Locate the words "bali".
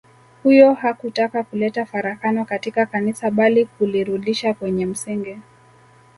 3.31-3.65